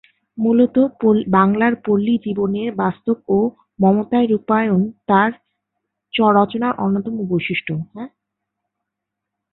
মূলতঃ 0.37 0.85
বাংলার 1.29 1.73
পল্লী-জীবনের 1.85 2.69
বাস্তব 2.75 3.17
ও 3.29 3.37
মমতায় 3.79 4.27
রূপায়ণ 4.27 4.79
তার 5.09 5.29
রচনার 6.35 6.73
অন্যতম 6.83 7.15
বৈশিষ্ট্য। 7.31 7.71